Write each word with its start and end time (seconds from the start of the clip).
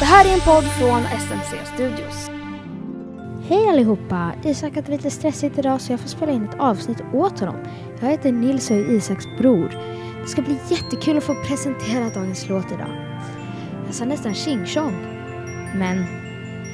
Det 0.00 0.06
här 0.06 0.24
är 0.24 0.34
en 0.34 0.40
podd 0.40 0.64
från 0.64 1.02
SMC 1.02 1.74
Studios. 1.74 2.30
Hej 3.48 3.68
allihopa! 3.68 4.32
Isak 4.44 4.74
har 4.74 4.82
det 4.82 4.92
lite 4.92 5.10
stressigt 5.10 5.58
idag 5.58 5.80
så 5.80 5.92
jag 5.92 6.00
får 6.00 6.08
spela 6.08 6.32
in 6.32 6.44
ett 6.44 6.58
avsnitt 6.58 7.00
åt 7.12 7.40
honom. 7.40 7.56
Jag 8.00 8.10
heter 8.10 8.32
Nils 8.32 8.70
och 8.70 8.76
är 8.76 8.90
Isaks 8.90 9.24
bror. 9.38 9.70
Det 10.22 10.28
ska 10.28 10.42
bli 10.42 10.56
jättekul 10.70 11.16
att 11.16 11.24
få 11.24 11.34
presentera 11.34 12.10
dagens 12.14 12.48
låt 12.48 12.72
idag. 12.72 12.88
Jag 13.86 13.94
sa 13.94 14.04
nästan 14.04 14.34
tjing 14.34 14.66
tjong. 14.66 14.94
Men 15.76 16.04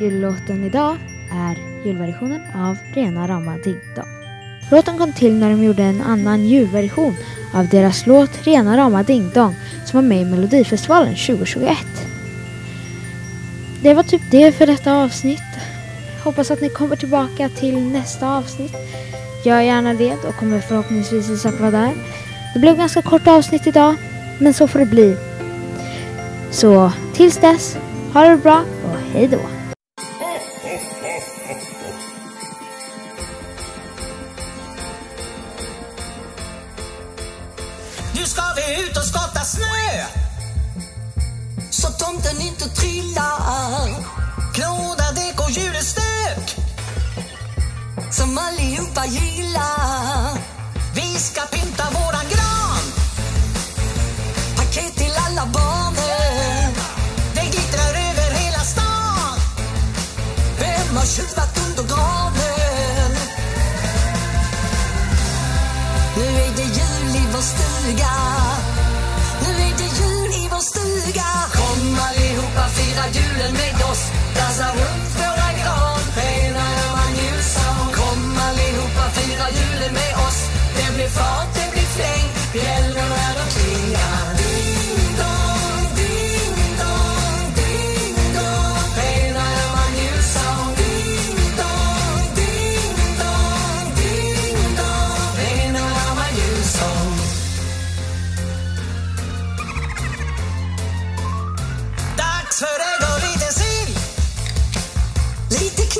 jullåten 0.01 0.65
idag 0.65 0.97
är 1.33 1.87
julversionen 1.87 2.41
av 2.55 2.77
Rena 2.95 3.29
rama 3.29 3.57
Ding 3.65 3.81
Dong. 3.97 4.09
Låten 4.71 4.99
kom 4.99 5.13
till 5.13 5.35
när 5.35 5.51
de 5.51 5.65
gjorde 5.65 5.83
en 5.83 6.03
annan 6.03 6.45
julversion 6.45 7.17
av 7.55 7.69
deras 7.69 8.07
låt 8.07 8.47
Rena 8.47 8.77
rama 8.77 9.03
Ding 9.03 9.31
Dong 9.35 9.55
som 9.85 10.01
var 10.01 10.09
med 10.09 10.23
i 10.23 10.25
Melodifestivalen 10.25 11.15
2021. 11.15 11.77
Det 13.87 13.95
var 13.95 14.03
typ 14.03 14.23
det 14.31 14.53
för 14.53 14.67
detta 14.67 14.93
avsnitt. 14.93 15.43
Hoppas 16.25 16.51
att 16.51 16.61
ni 16.61 16.69
kommer 16.69 16.97
tillbaka 16.97 17.49
till 17.49 17.81
nästa 17.81 18.37
avsnitt. 18.37 18.75
Gör 19.45 19.61
gärna 19.61 19.95
det, 19.95 20.25
och 20.25 20.35
kommer 20.35 20.61
förhoppningsvis 20.61 21.31
Isak 21.31 21.61
vara 21.61 21.71
där. 21.71 21.93
Det 22.55 22.61
blev 22.61 22.77
ganska 22.77 23.03
kort 23.03 23.27
avsnitt 23.27 23.67
idag, 23.67 23.95
men 24.39 24.55
så 24.55 24.69
får 24.69 24.79
det 24.79 24.87
bli. 24.87 25.17
Så 26.51 26.93
tills 27.15 27.37
dess, 27.37 27.77
ha 28.12 28.29
det 28.29 28.37
bra 28.37 28.65
och 28.85 28.99
hej 29.12 29.29
då! 29.29 29.41
Nu 38.15 38.25
ska 38.25 38.43
vi 38.57 38.83
ut 38.83 38.97
och 38.97 39.05
skotta 39.05 39.41
snö 39.41 40.26
tomten 42.06 42.41
inte 42.41 42.69
trillar. 42.69 43.88
Klåda, 44.55 45.12
däck 45.14 45.41
och 45.41 45.50
julestök 45.50 46.56
Som 48.11 48.39
allihopa 48.39 49.05
gillar. 49.06 50.39
Vi 50.94 51.19
ska 51.19 51.41
pynta 51.41 51.84
våran 51.91 52.27
gran. 52.33 52.84
Paket 54.56 54.97
till 54.97 55.12
alla 55.27 55.47
barnen. 55.47 56.72
Det 57.34 57.47
glittrar 57.53 57.91
över 58.09 58.31
hela 58.41 58.59
stan. 58.59 59.38
Vem 60.59 60.97
har 60.97 61.06
tjuvat 61.06 61.61
under 61.66 61.94
granen? 61.94 63.12
Nu 66.16 66.25
är 66.25 66.53
det 66.56 66.62
jul 66.62 67.16
i 67.16 67.27
vår 67.33 67.42
stuga. 67.53 68.16
Nu 69.42 69.50
är 69.62 69.75
det 69.78 69.86
fira 72.97 73.08
julen 73.12 73.52
med 73.52 73.84
oss 73.91 74.12
Dansa 74.34 74.69
runt 74.72 75.16
våra 75.16 75.45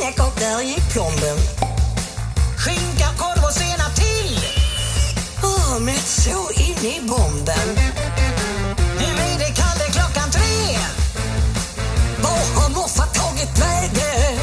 Knäck 0.07 0.19
och 0.21 0.41
där 0.41 0.63
gick 0.63 0.93
plomben. 0.93 1.39
Skinka, 2.57 3.09
korv 3.19 3.45
och 3.45 3.53
senap 3.53 3.95
till! 3.95 4.39
Åh, 5.43 5.79
mätt 5.81 6.07
så 6.07 6.51
in 6.51 6.91
i 6.91 7.01
bomben? 7.01 7.69
Nu 8.99 9.05
är 9.05 9.39
det 9.39 9.53
Kalle 9.61 9.87
klockan 9.93 10.31
tre. 10.31 10.79
Var 12.23 12.61
har 12.61 12.69
morfar 12.71 13.07
tagit 13.07 13.59
vägen? 13.59 14.39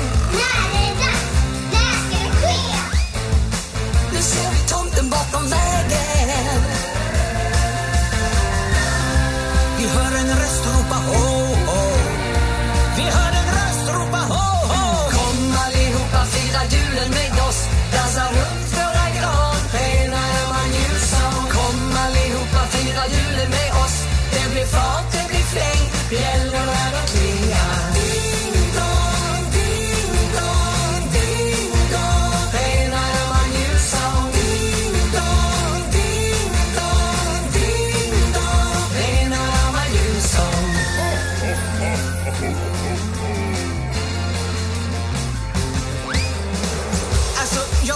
Nu 4.12 4.22
ser 4.22 4.52
vi 4.52 4.68
tomten 4.68 5.10
bakom 5.10 5.50
vägen. 5.50 6.62
Vi 9.78 9.88
hör 9.88 10.18
en 10.18 10.28
röst 10.28 10.66
ropa 10.66 10.96
ho, 10.96 11.43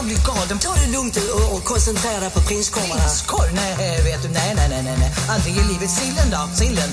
blir 0.07 0.17
galen 0.25 0.59
Ta 0.59 0.73
det 0.81 0.91
lugnt 0.91 1.17
och, 1.17 1.55
och 1.55 1.63
koncentrera 1.63 2.19
dig 2.19 2.29
på 2.29 2.41
prinskorvarna 2.41 3.01
Prinskorv? 3.01 3.49
Nej, 3.53 4.03
vet 4.03 4.21
du, 4.23 4.29
nej, 4.29 4.53
nej, 4.55 4.69
nej, 4.69 4.83
nej, 4.83 4.97
nej. 4.99 5.11
Aldrig 5.29 5.53
i 5.57 5.63
livet. 5.71 5.89
Sillen 5.89 6.29
då? 6.31 6.41
Sillen? 6.55 6.89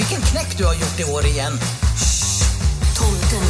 Vilken 0.00 0.20
knäck 0.20 0.58
du 0.58 0.64
har 0.64 0.74
gjort 0.74 1.00
i 1.00 1.04
år 1.04 1.26
igen. 1.26 1.52
Tomten 2.98 3.44